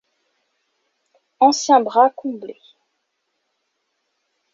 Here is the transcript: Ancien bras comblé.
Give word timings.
Ancien 1.39 1.79
bras 1.83 2.09
comblé. 2.15 2.59